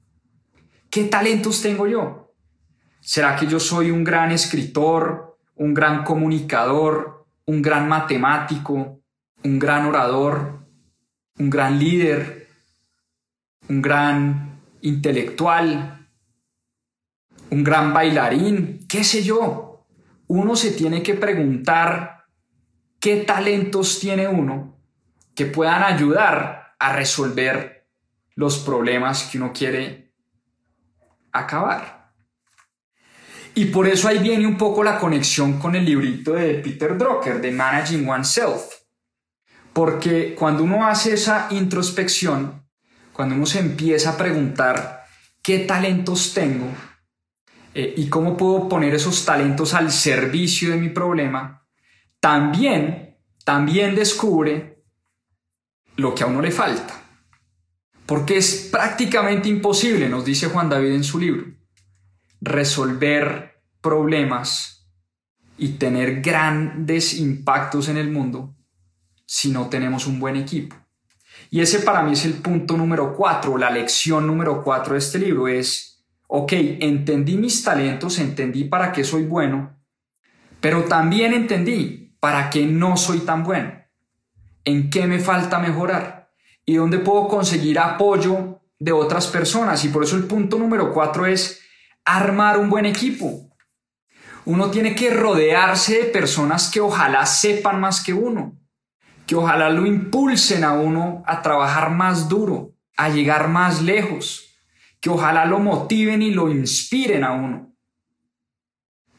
[0.89, 2.35] ¿Qué talentos tengo yo?
[3.03, 9.03] ¿Será que yo soy un gran escritor, un gran comunicador, un gran matemático,
[9.43, 10.67] un gran orador,
[11.39, 12.44] un gran líder,
[13.69, 16.09] un gran intelectual,
[17.51, 19.87] un gran bailarín, qué sé yo.
[20.27, 22.25] Uno se tiene que preguntar
[23.01, 24.79] qué talentos tiene uno
[25.35, 27.89] que puedan ayudar a resolver
[28.35, 30.15] los problemas que uno quiere
[31.33, 32.13] acabar.
[33.55, 37.41] Y por eso ahí viene un poco la conexión con el librito de Peter Drucker,
[37.41, 38.63] de Managing Oneself.
[39.73, 42.64] Porque cuando uno hace esa introspección,
[43.15, 45.05] cuando uno se empieza a preguntar
[45.41, 46.67] qué talentos tengo
[47.73, 51.65] eh, y cómo puedo poner esos talentos al servicio de mi problema,
[52.19, 54.83] también, también descubre
[55.97, 57.03] lo que a uno le falta.
[58.05, 61.47] Porque es prácticamente imposible, nos dice Juan David en su libro,
[62.41, 64.91] resolver problemas
[65.57, 68.57] y tener grandes impactos en el mundo
[69.25, 70.84] si no tenemos un buen equipo.
[71.55, 75.21] Y ese para mí es el punto número cuatro, la lección número cuatro de este
[75.21, 79.79] libro es, ok, entendí mis talentos, entendí para qué soy bueno,
[80.61, 83.73] pero también entendí para qué no soy tan bueno,
[84.65, 86.33] en qué me falta mejorar
[86.67, 89.85] y dónde puedo conseguir apoyo de otras personas.
[89.85, 91.61] Y por eso el punto número cuatro es
[92.05, 93.49] armar un buen equipo.
[94.45, 98.59] Uno tiene que rodearse de personas que ojalá sepan más que uno
[99.27, 104.45] que ojalá lo impulsen a uno a trabajar más duro, a llegar más lejos,
[105.01, 107.75] que ojalá lo motiven y lo inspiren a uno.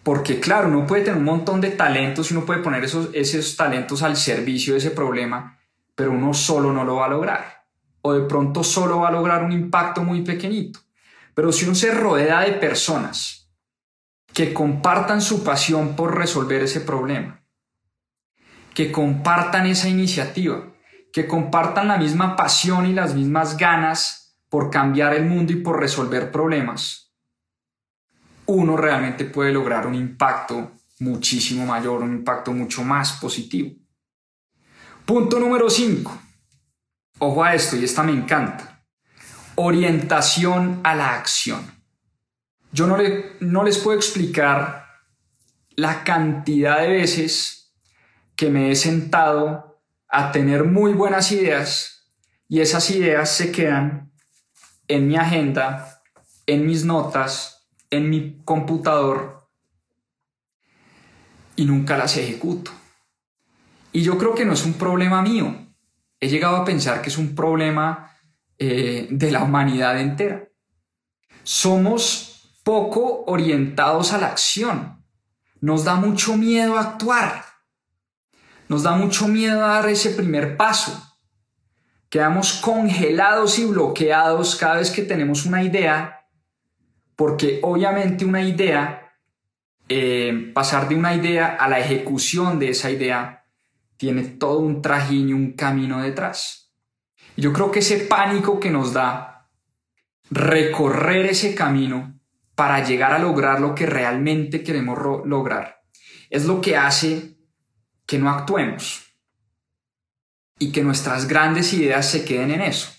[0.04, 3.56] Porque claro, uno puede tener un montón de talentos y uno puede poner esos, esos
[3.56, 5.58] talentos al servicio de ese problema,
[5.96, 7.66] pero uno solo no lo va a lograr.
[8.02, 10.80] O de pronto solo va a lograr un impacto muy pequeñito.
[11.34, 13.50] Pero si uno se rodea de personas
[14.32, 17.45] que compartan su pasión por resolver ese problema,
[18.76, 20.72] que compartan esa iniciativa,
[21.12, 25.80] que compartan la misma pasión y las mismas ganas por cambiar el mundo y por
[25.80, 27.14] resolver problemas,
[28.48, 33.74] uno realmente puede lograr un impacto muchísimo mayor, un impacto mucho más positivo.
[35.06, 36.22] Punto número 5.
[37.20, 38.84] Ojo a esto, y esta me encanta.
[39.56, 41.62] Orientación a la acción.
[42.74, 44.86] Yo no, le, no les puedo explicar
[45.78, 47.65] la cantidad de veces
[48.36, 52.12] que me he sentado a tener muy buenas ideas
[52.48, 54.12] y esas ideas se quedan
[54.88, 56.02] en mi agenda,
[56.46, 59.50] en mis notas, en mi computador
[61.56, 62.72] y nunca las ejecuto.
[63.92, 65.56] Y yo creo que no es un problema mío.
[66.20, 68.12] He llegado a pensar que es un problema
[68.58, 70.50] eh, de la humanidad entera.
[71.44, 75.04] Somos poco orientados a la acción.
[75.62, 77.46] Nos da mucho miedo actuar.
[78.68, 81.02] Nos da mucho miedo dar ese primer paso.
[82.10, 86.26] Quedamos congelados y bloqueados cada vez que tenemos una idea,
[87.16, 89.14] porque obviamente una idea,
[89.90, 93.46] eh, pasar de una idea a la ejecución de esa idea,
[93.98, 96.72] tiene todo un trajín y un camino detrás.
[97.38, 99.50] yo creo que ese pánico que nos da
[100.30, 102.18] recorrer ese camino
[102.56, 105.82] para llegar a lograr lo que realmente queremos lograr
[106.30, 107.35] es lo que hace
[108.06, 109.04] que no actuemos
[110.60, 112.92] y que nuestras grandes ideas se queden en eso.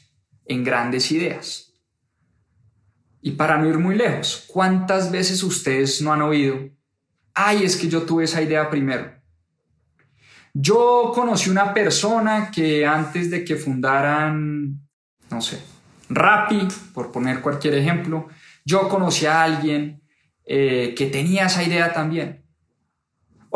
[0.48, 1.72] en grandes ideas.
[3.20, 6.70] Y para no ir muy lejos, ¿cuántas veces ustedes no han oído,
[7.34, 9.12] ay, es que yo tuve esa idea primero?
[10.54, 14.80] Yo conocí una persona que antes de que fundaran,
[15.28, 15.60] no sé,
[16.08, 18.28] Rappi, por poner cualquier ejemplo,
[18.64, 20.02] yo conocí a alguien
[20.44, 22.45] eh, que tenía esa idea también.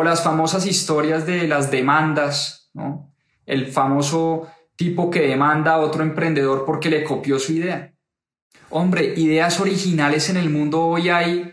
[0.00, 3.12] O las famosas historias de las demandas, ¿no?
[3.44, 7.92] El famoso tipo que demanda a otro emprendedor porque le copió su idea.
[8.70, 11.52] Hombre, ideas originales en el mundo hoy hay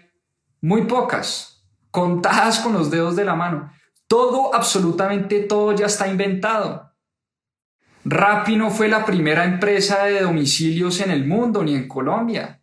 [0.62, 3.70] muy pocas, contadas con los dedos de la mano.
[4.08, 6.94] Todo, absolutamente todo ya está inventado.
[8.06, 12.62] Rappi no fue la primera empresa de domicilios en el mundo ni en Colombia.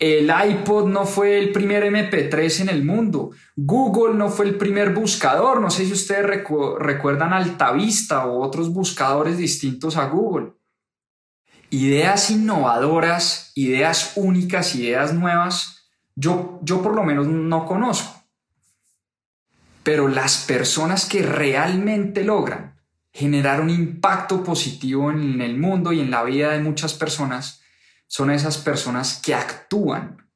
[0.00, 3.32] El iPod no fue el primer MP3 en el mundo.
[3.54, 5.60] Google no fue el primer buscador.
[5.60, 10.54] No sé si ustedes recuerdan Altavista o otros buscadores distintos a Google.
[11.68, 18.24] Ideas innovadoras, ideas únicas, ideas nuevas, yo, yo por lo menos no conozco.
[19.82, 22.80] Pero las personas que realmente logran
[23.12, 27.60] generar un impacto positivo en el mundo y en la vida de muchas personas
[28.10, 30.28] son esas personas que actúan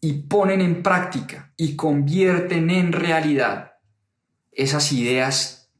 [0.00, 3.72] y ponen en práctica y convierten en realidad
[4.52, 5.72] esas ideas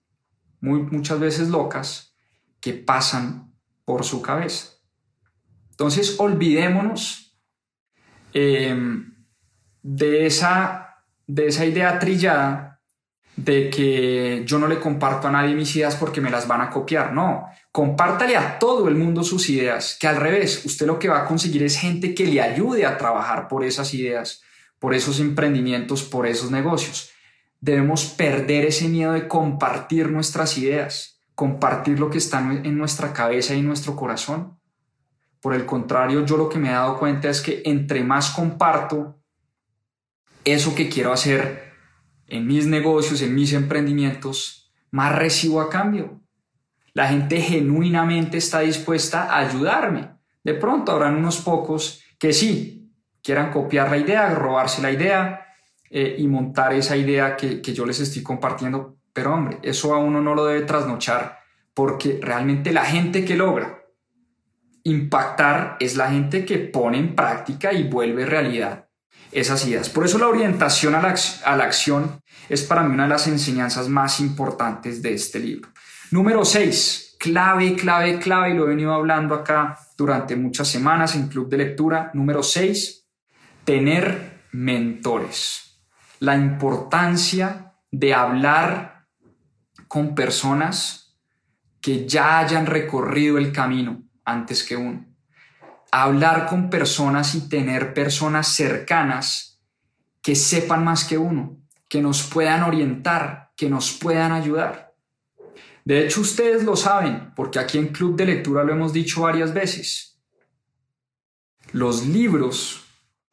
[0.61, 2.17] muy, muchas veces locas
[2.61, 4.71] que pasan por su cabeza.
[5.71, 7.39] Entonces olvidémonos
[8.35, 8.77] eh,
[9.83, 12.81] de, esa, de esa idea trillada
[13.37, 16.71] de que yo no le comparto a nadie mis ideas porque me las van a
[16.71, 17.13] copiar.
[17.13, 21.23] No, compártale a todo el mundo sus ideas, que al revés, usted lo que va
[21.23, 24.43] a conseguir es gente que le ayude a trabajar por esas ideas,
[24.79, 27.11] por esos emprendimientos, por esos negocios.
[27.61, 33.55] Debemos perder ese miedo de compartir nuestras ideas, compartir lo que está en nuestra cabeza
[33.55, 34.59] y en nuestro corazón.
[35.41, 39.21] Por el contrario, yo lo que me he dado cuenta es que entre más comparto
[40.45, 41.71] eso que quiero hacer,
[42.27, 46.20] en mis negocios, en mis emprendimientos, más recibo a cambio.
[46.93, 50.11] La gente genuinamente está dispuesta a ayudarme.
[50.43, 55.47] De pronto habrán unos pocos que sí, quieran copiar la idea, robarse la idea
[55.91, 58.97] eh, y montar esa idea que, que yo les estoy compartiendo.
[59.13, 61.41] Pero hombre, eso a uno no lo debe trasnochar
[61.75, 63.81] porque realmente la gente que logra
[64.85, 68.89] impactar es la gente que pone en práctica y vuelve realidad
[69.33, 69.89] esas ideas.
[69.89, 74.21] Por eso la orientación a la, acción es para mí una de las enseñanzas más
[74.21, 75.71] importantes de este libro.
[76.11, 81.29] Número 6, clave, clave, clave, y lo he venido hablando acá durante muchas semanas en
[81.29, 82.11] Club de Lectura.
[82.15, 83.07] Número 6,
[83.65, 85.81] tener mentores.
[86.19, 89.07] La importancia de hablar
[89.89, 91.17] con personas
[91.81, 95.11] que ya hayan recorrido el camino antes que uno
[95.91, 99.61] hablar con personas y tener personas cercanas
[100.23, 104.90] que sepan más que uno, que nos puedan orientar, que nos puedan ayudar.
[105.91, 109.53] De hecho, ustedes lo saben, porque aquí en Club de Lectura lo hemos dicho varias
[109.53, 110.23] veces.
[111.73, 112.85] Los libros,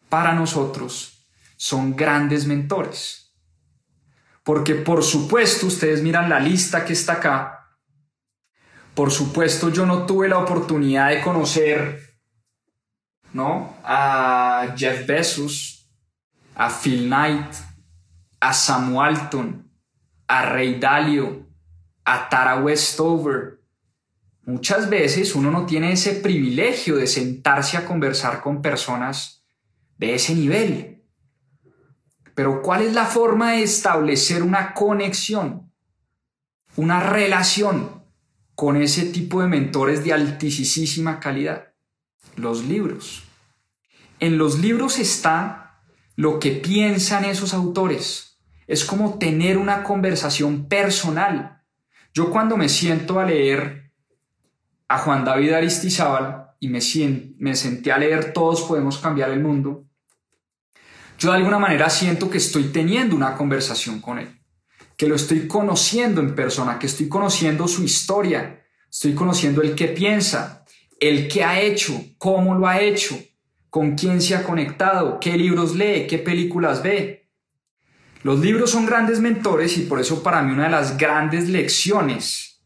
[0.10, 3.32] para nosotros, son grandes mentores.
[4.44, 7.78] Porque por supuesto, ustedes miran la lista que está acá.
[8.96, 12.02] Por supuesto, yo no tuve la oportunidad de conocer
[13.34, 13.78] ¿no?
[13.84, 15.88] A Jeff Bezos,
[16.56, 17.54] a Phil Knight,
[18.40, 19.72] a Sam Walton,
[20.28, 21.47] a Ray Dalio,
[22.08, 23.60] a Tara Westover.
[24.46, 29.44] Muchas veces uno no tiene ese privilegio de sentarse a conversar con personas
[29.98, 31.04] de ese nivel.
[32.34, 35.74] Pero ¿cuál es la forma de establecer una conexión,
[36.78, 38.04] una relación
[38.56, 41.74] con ese tipo de mentores de altísima calidad?
[42.38, 43.24] Los libros.
[44.22, 45.82] En los libros está
[46.16, 48.40] lo que piensan esos autores.
[48.66, 51.57] Es como tener una conversación personal.
[52.18, 53.92] Yo cuando me siento a leer
[54.88, 56.80] a Juan David Aristizábal y me,
[57.38, 59.86] me senté a leer Todos podemos cambiar el mundo,
[61.20, 64.30] yo de alguna manera siento que estoy teniendo una conversación con él,
[64.98, 69.90] que lo estoy conociendo en persona, que estoy conociendo su historia, estoy conociendo el que
[69.90, 70.66] piensa,
[71.00, 73.16] el que ha hecho, cómo lo ha hecho,
[73.70, 77.27] con quién se ha conectado, qué libros lee, qué películas ve.
[78.28, 82.62] Los libros son grandes mentores y por eso para mí una de las grandes lecciones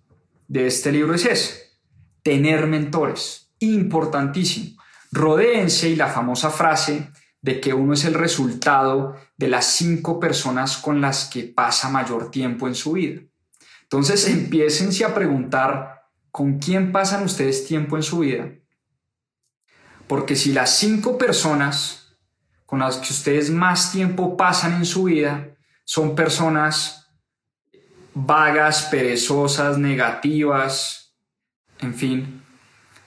[0.47, 1.53] de este libro es eso,
[2.23, 4.81] tener mentores, importantísimo.
[5.11, 7.11] Rodéense y la famosa frase
[7.43, 12.31] de que uno es el resultado de las cinco personas con las que pasa mayor
[12.31, 13.21] tiempo en su vida.
[13.83, 18.51] Entonces empiécense a preguntar con quién pasan ustedes tiempo en su vida.
[20.07, 22.00] Porque si las cinco personas
[22.71, 27.11] con las que ustedes más tiempo pasan en su vida son personas
[28.13, 31.13] vagas, perezosas, negativas,
[31.79, 32.41] en fin,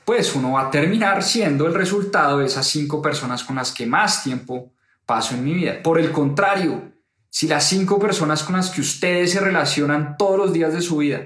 [0.04, 3.86] pues uno va a terminar siendo el resultado de esas cinco personas con las que
[3.86, 4.74] más tiempo
[5.06, 5.82] paso en mi vida.
[5.82, 6.92] Por el contrario,
[7.30, 10.98] si las cinco personas con las que ustedes se relacionan todos los días de su
[10.98, 11.22] vida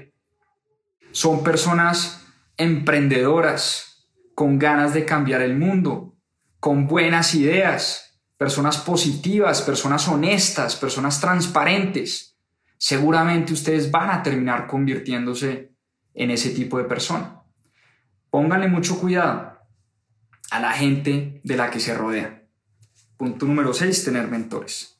[1.11, 2.21] son personas
[2.55, 6.15] emprendedoras, con ganas de cambiar el mundo,
[6.61, 8.08] con buenas ideas,
[8.39, 12.37] personas positivas, personas honestas, personas transparentes,
[12.77, 15.73] seguramente ustedes van a terminar convirtiéndose
[16.13, 17.43] en ese tipo de persona.
[18.29, 19.59] Pónganle mucho cuidado
[20.51, 22.47] a la gente de la que se rodea.
[23.17, 24.97] Punto número 6, tener mentores.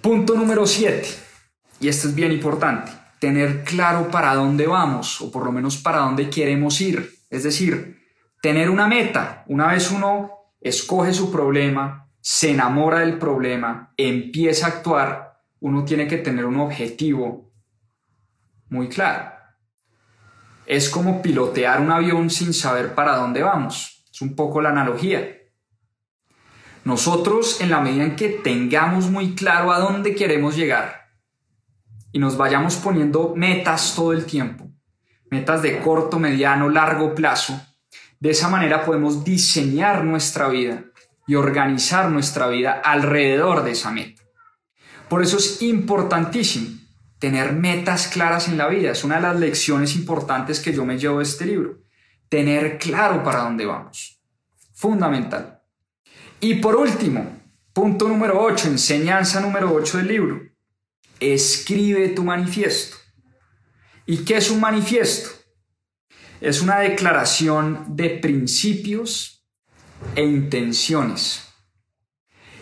[0.00, 1.04] Punto número 7,
[1.80, 5.98] y esto es bien importante, tener claro para dónde vamos o por lo menos para
[5.98, 7.16] dónde queremos ir.
[7.30, 8.00] Es decir,
[8.40, 9.42] tener una meta.
[9.48, 16.06] Una vez uno escoge su problema, se enamora del problema, empieza a actuar, uno tiene
[16.06, 17.52] que tener un objetivo
[18.68, 19.32] muy claro.
[20.64, 24.06] Es como pilotear un avión sin saber para dónde vamos.
[24.10, 25.36] Es un poco la analogía.
[26.84, 31.08] Nosotros, en la medida en que tengamos muy claro a dónde queremos llegar
[32.12, 34.70] y nos vayamos poniendo metas todo el tiempo,
[35.28, 37.60] metas de corto, mediano, largo plazo,
[38.20, 40.84] de esa manera podemos diseñar nuestra vida
[41.32, 44.22] y organizar nuestra vida alrededor de esa meta.
[45.08, 46.78] Por eso es importantísimo
[47.18, 48.90] tener metas claras en la vida.
[48.90, 51.78] Es una de las lecciones importantes que yo me llevo de este libro.
[52.28, 54.20] Tener claro para dónde vamos.
[54.74, 55.62] Fundamental.
[56.38, 57.40] Y por último,
[57.72, 60.42] punto número 8, enseñanza número 8 del libro.
[61.18, 62.98] Escribe tu manifiesto.
[64.04, 65.30] ¿Y qué es un manifiesto?
[66.42, 69.31] Es una declaración de principios
[70.14, 71.48] e intenciones.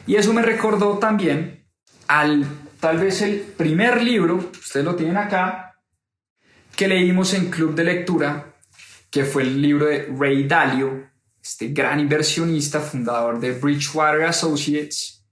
[0.06, 1.66] Y eso me recordó también
[2.08, 2.46] al
[2.80, 5.76] tal vez el primer libro, ustedes lo tienen acá,
[6.74, 8.56] que leímos en Club de Lectura,
[9.10, 11.10] que fue el libro de Ray Dalio,
[11.42, 15.26] este gran inversionista, fundador de Bridgewater Associates.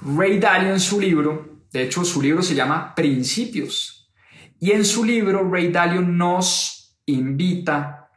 [0.00, 4.10] Ray Dalio en su libro, de hecho su libro se llama Principios,
[4.58, 8.08] y en su libro Ray Dalio nos invita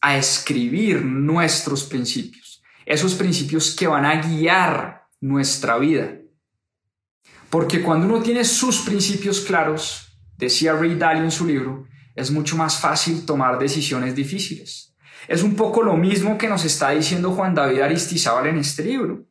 [0.00, 2.43] a escribir nuestros principios,
[2.86, 6.18] esos principios que van a guiar nuestra vida.
[7.50, 12.56] Porque cuando uno tiene sus principios claros, decía Ray Dalio en su libro, es mucho
[12.56, 14.94] más fácil tomar decisiones difíciles.
[15.28, 19.26] Es un poco lo mismo que nos está diciendo Juan David Aristizábal en este libro.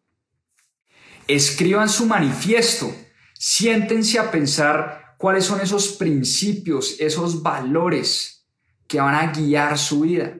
[1.27, 2.93] Escriban su manifiesto,
[3.33, 8.47] siéntense a pensar cuáles son esos principios, esos valores
[8.87, 10.37] que van a guiar su vida,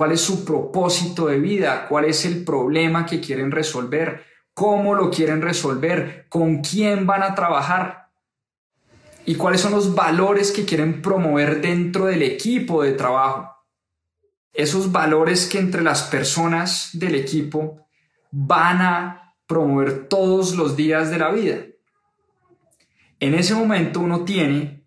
[0.00, 4.24] cuál es su propósito de vida, cuál es el problema que quieren resolver,
[4.54, 8.08] cómo lo quieren resolver, con quién van a trabajar
[9.26, 13.54] y cuáles son los valores que quieren promover dentro del equipo de trabajo.
[14.54, 17.86] Esos valores que entre las personas del equipo
[18.30, 21.58] van a promover todos los días de la vida.
[23.18, 24.82] En ese momento uno tiene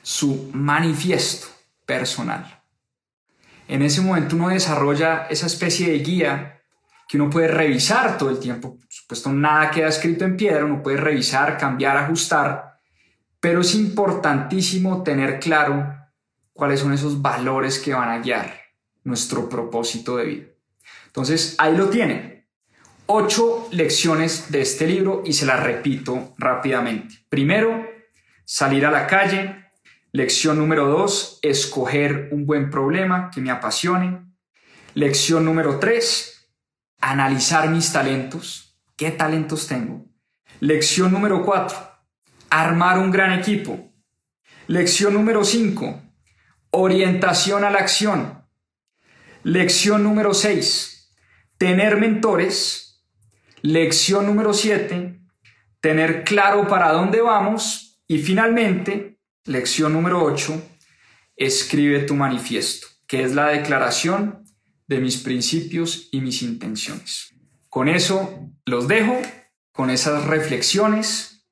[0.00, 1.48] su manifiesto
[1.84, 2.59] personal.
[3.70, 6.60] En ese momento uno desarrolla esa especie de guía
[7.08, 8.76] que uno puede revisar todo el tiempo.
[8.76, 12.80] Por supuesto, nada queda escrito en piedra, uno puede revisar, cambiar, ajustar,
[13.38, 15.86] pero es importantísimo tener claro
[16.52, 18.52] cuáles son esos valores que van a guiar
[19.04, 20.46] nuestro propósito de vida.
[21.06, 22.48] Entonces, ahí lo tienen.
[23.06, 27.24] Ocho lecciones de este libro y se las repito rápidamente.
[27.28, 27.86] Primero,
[28.44, 29.69] salir a la calle.
[30.12, 34.26] Lección número dos, escoger un buen problema que me apasione.
[34.94, 36.50] Lección número tres,
[37.00, 40.06] analizar mis talentos, qué talentos tengo.
[40.58, 41.78] Lección número cuatro,
[42.50, 43.92] armar un gran equipo.
[44.66, 46.02] Lección número cinco,
[46.70, 48.44] orientación a la acción.
[49.44, 51.14] Lección número seis,
[51.56, 53.04] tener mentores.
[53.62, 55.20] Lección número siete,
[55.80, 58.02] tener claro para dónde vamos.
[58.08, 60.60] Y finalmente, lección número ocho,
[61.36, 64.44] escribe tu manifiesto, que es la declaración
[64.86, 67.34] de mis principios y mis intenciones.
[67.68, 69.20] Con eso los dejo,
[69.72, 71.46] con esas reflexiones,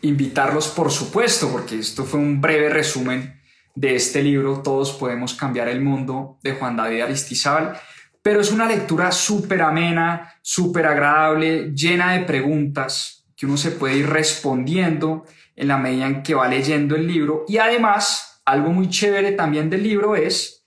[0.00, 3.40] invitarlos por supuesto, porque esto fue un breve resumen
[3.74, 7.78] de este libro, Todos podemos cambiar el mundo, de Juan David Aristizábal,
[8.22, 13.96] pero es una lectura súper amena, súper agradable, llena de preguntas que uno se puede
[13.96, 15.24] ir respondiendo
[15.56, 17.44] en la medida en que va leyendo el libro.
[17.48, 20.66] Y además, algo muy chévere también del libro es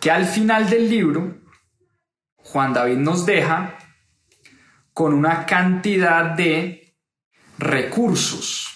[0.00, 1.40] que al final del libro
[2.36, 3.78] Juan David nos deja
[4.92, 6.96] con una cantidad de
[7.58, 8.68] recursos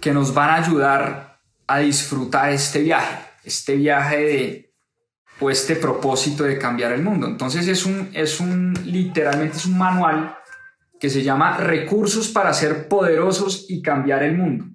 [0.00, 4.74] que nos van a ayudar a disfrutar este viaje, este viaje de
[5.40, 7.26] o este propósito de cambiar el mundo.
[7.26, 10.36] Entonces es un, es un literalmente es un manual
[11.02, 14.66] que se llama Recursos para ser poderosos y cambiar el mundo.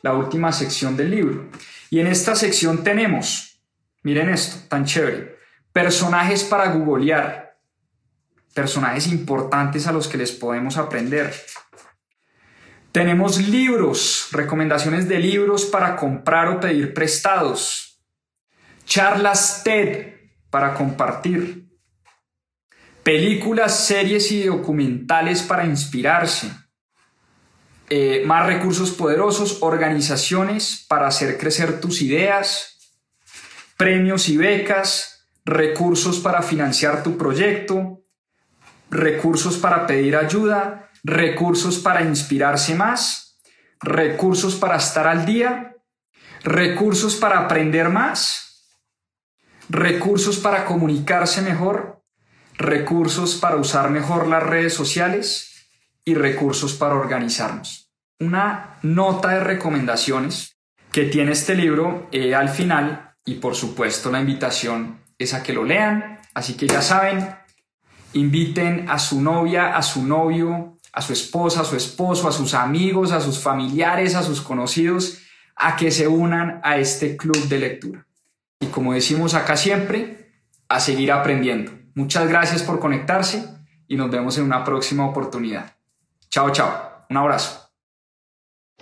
[0.00, 1.50] La última sección del libro.
[1.90, 3.62] Y en esta sección tenemos,
[4.02, 5.36] miren esto, tan chévere,
[5.70, 7.58] personajes para googlear,
[8.54, 11.34] personajes importantes a los que les podemos aprender.
[12.90, 18.02] Tenemos libros, recomendaciones de libros para comprar o pedir prestados.
[18.86, 20.14] Charlas TED
[20.48, 21.71] para compartir.
[23.02, 26.50] Películas, series y documentales para inspirarse.
[27.90, 32.78] Eh, más recursos poderosos, organizaciones para hacer crecer tus ideas,
[33.76, 38.02] premios y becas, recursos para financiar tu proyecto,
[38.88, 43.40] recursos para pedir ayuda, recursos para inspirarse más,
[43.80, 45.76] recursos para estar al día,
[46.44, 48.68] recursos para aprender más,
[49.68, 52.01] recursos para comunicarse mejor,
[52.54, 55.68] recursos para usar mejor las redes sociales
[56.04, 57.90] y recursos para organizarnos.
[58.18, 60.56] Una nota de recomendaciones
[60.90, 65.52] que tiene este libro eh, al final y por supuesto la invitación es a que
[65.52, 66.20] lo lean.
[66.34, 67.34] Así que ya saben,
[68.12, 72.54] inviten a su novia, a su novio, a su esposa, a su esposo, a sus
[72.54, 75.18] amigos, a sus familiares, a sus conocidos,
[75.56, 78.06] a que se unan a este club de lectura.
[78.60, 80.32] Y como decimos acá siempre,
[80.68, 81.81] a seguir aprendiendo.
[81.94, 83.44] Muchas gracias por conectarse
[83.86, 85.76] y nos vemos en una próxima oportunidad.
[86.30, 87.04] Chao, chao.
[87.10, 87.68] Un abrazo.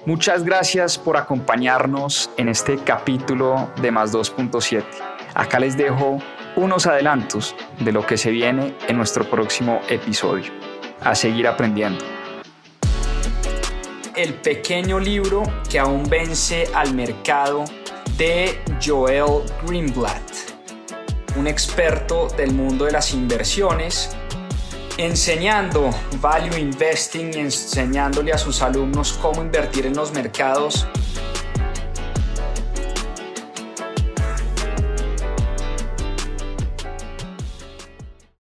[0.07, 4.85] Muchas gracias por acompañarnos en este capítulo de Más 2.7.
[5.35, 6.19] Acá les dejo
[6.57, 10.53] unos adelantos de lo que se viene en nuestro próximo episodio.
[11.03, 12.05] A seguir aprendiendo.
[14.17, 17.65] El pequeño libro que aún vence al mercado
[18.17, 20.50] de Joel Greenblatt
[21.37, 24.11] un experto del mundo de las inversiones,
[24.99, 30.87] enseñando value investing enseñándole a sus alumnos cómo invertir en los mercados